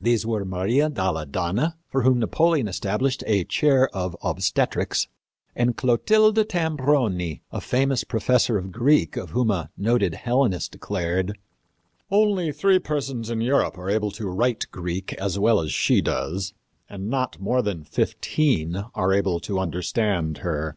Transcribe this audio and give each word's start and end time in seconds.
These 0.00 0.24
were 0.24 0.44
Maria 0.44 0.88
dalle 0.88 1.26
Donne, 1.26 1.72
for 1.88 2.02
whom 2.02 2.20
Napoleon 2.20 2.68
established 2.68 3.24
a 3.26 3.42
chair 3.42 3.88
of 3.92 4.14
obstetrics, 4.22 5.08
and 5.56 5.76
Clotilda 5.76 6.44
Tambroni, 6.44 7.42
the 7.50 7.60
famous 7.60 8.04
professor 8.04 8.58
of 8.58 8.70
Greek, 8.70 9.16
of 9.16 9.30
whom 9.30 9.50
a 9.50 9.70
noted 9.76 10.14
Hellenist 10.14 10.70
declared, 10.70 11.36
"Only 12.12 12.52
three 12.52 12.78
persons 12.78 13.28
in 13.28 13.40
Europe 13.40 13.76
are 13.76 13.90
able 13.90 14.12
to 14.12 14.28
write 14.28 14.68
Greek 14.70 15.12
as 15.14 15.36
well 15.36 15.58
as 15.58 15.72
she 15.72 16.00
does, 16.00 16.54
and 16.88 17.10
not 17.10 17.40
more 17.40 17.60
than 17.60 17.82
fifteen 17.82 18.76
are 18.94 19.12
able 19.12 19.40
to 19.40 19.58
understand 19.58 20.38
her." 20.46 20.76